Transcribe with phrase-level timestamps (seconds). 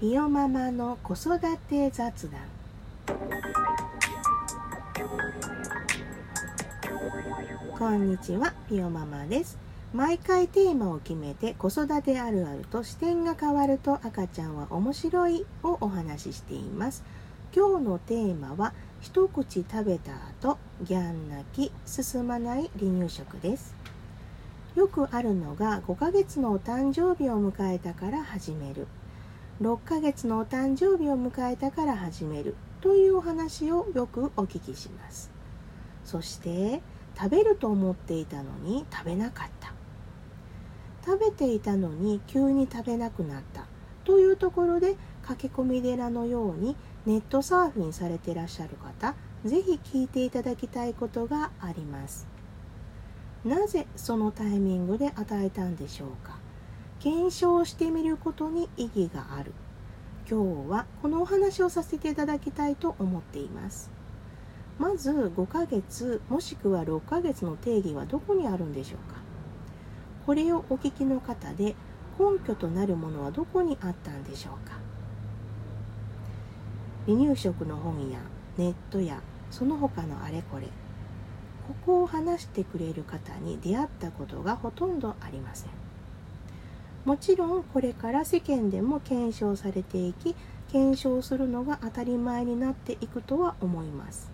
[0.00, 1.38] ピオママの子育
[1.68, 2.40] て雑談。
[7.78, 9.58] こんにちはピオママです。
[9.92, 17.04] 毎回テーマを決めて子育てあるあると視点が変わると赤ちゃんは面白いをお話ししています。
[17.54, 18.72] 今日のテーマは
[19.02, 23.74] 一口食べた後ギャン泣き進まない離乳食です。
[24.76, 28.86] よくあるのが5ヶ月のお誕生日を迎えたから始める。
[29.60, 35.30] 6ヶ月のお誕生日を迎えたから始めるというお話をよくお聞きします。
[36.02, 36.80] そして
[37.14, 39.74] 食べると思っていたのに食べなかった。
[41.04, 43.66] 食べていたのに急に食べなくなった。
[44.04, 46.74] というところで駆け込み寺のように
[47.04, 52.26] ネットサーフィンされてらっしゃる方是非聞いていただきたいことがあります。
[53.44, 56.38] なぜそのタイミングで与えたんでしょうか？
[57.00, 59.54] 検証してみることに意義がある。
[60.30, 63.90] 今日はこのお話をさせていただきたいと思っています。
[64.78, 69.18] まず5ヶ月もしくは6ヶ月の定義はどこにあるんでしょうか？
[70.26, 71.74] これをお聞きの方で
[72.18, 74.76] 根拠となるものはどこにあったんでしょうか？
[77.06, 78.18] 離乳食の本や
[78.58, 80.66] ネットやその他のあれこれ
[81.66, 85.70] ここを話してくれる方に出会ったことがほとんどありません。
[87.10, 90.36] もちろんこれから世間でも検証されていき
[90.70, 94.30] 検証するのが当たり前になっていくとは思います。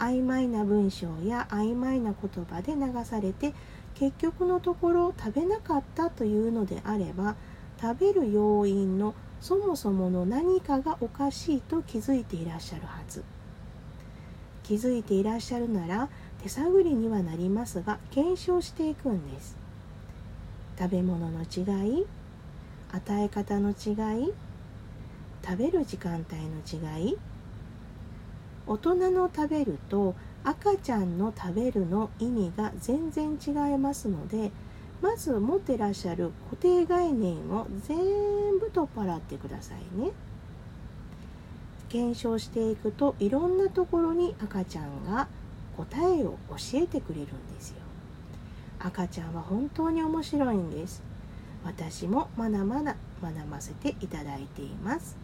[0.00, 3.54] 曖昧な文章や曖昧な言葉で流されて
[3.94, 7.36] 結局のところ食べなかったというのであれば
[7.80, 13.22] 食べる要因のそもそもの何かがおかしいと気づいていらっしゃるはず。
[14.64, 16.08] 気づいていらっしゃるなら
[16.42, 19.65] 手探りにはなりますが検証していくんです。
[20.78, 22.06] 食べ物の違い
[22.92, 24.32] 与え方の違い
[25.44, 27.16] 食べる時間帯の違い。
[28.66, 34.50] 大人の食べると赤ちゃんの食べるの意味が全然違いますので
[35.00, 37.96] まず持ってらっしゃる固定概念を全
[38.58, 40.10] 部取っ払ってくださいね。
[41.88, 45.28] 検証していくといろんなところに赤ちゃんが
[45.76, 47.85] 答えを教えてくれるんですよ。
[48.86, 51.02] 赤ちゃんは本当に面白いんです。
[51.64, 55.16] 私もまだまだ学ばせていただいています。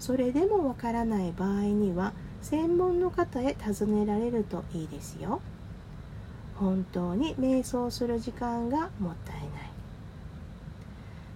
[0.00, 2.12] それでもわからない場合には
[2.42, 5.40] 専門の方へ尋ねられるといいですよ。
[6.56, 9.50] 本当に瞑想する時間がもったいない。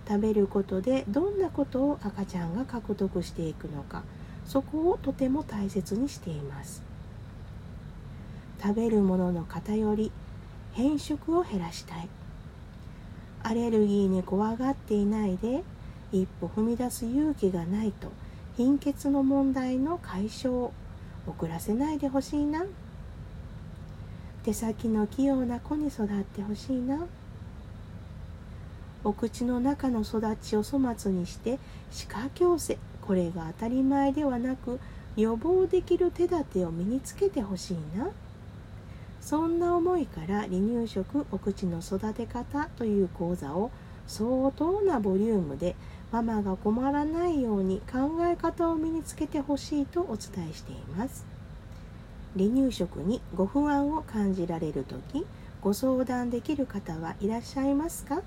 [0.09, 4.03] 食べることでどんなことを赤ちゃんが獲得していくのか
[4.45, 6.83] そこをとても大切にしています。
[8.61, 10.11] 食べるものの偏り
[10.75, 12.09] 変色を減らしたい。
[13.43, 15.63] アレルギーに怖がっていないで
[16.13, 18.11] 一歩踏み出す勇気がないと
[18.57, 20.73] 貧血の問題の解消を
[21.27, 22.65] 遅らせないでほしいな。
[24.45, 27.07] 手先の器用な子に育ってほしいな。
[29.05, 31.59] お口の中の育ちを粗末にして
[31.91, 34.81] 歯科矯正これが当たり前ではなく
[35.17, 38.09] 予防できる手立てを身につけてほしいな。
[39.25, 43.71] そんな思いから離乳食お口の育て方という講座を
[44.07, 45.77] 相当なボリュームで
[46.13, 51.25] ママが困らないように考え方を身につけてほしいとお伝えしています。
[52.37, 55.25] 離乳食にご不安を感じられる時
[55.63, 58.21] ご相談できる方はいらっしゃいますか？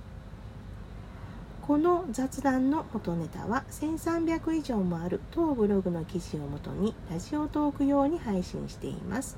[1.61, 9.37] この雑談の元ネタは1300以上もある当ブログの記事をもとにラジオトーク用に配信しています。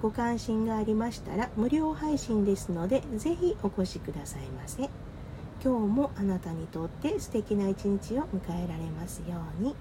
[0.00, 4.88] ご関心がありましたら無料配信ですのでぜひお越しくださいませ。
[5.62, 9.74] 今日もあなたにとって素敵な一日を迎えられますように。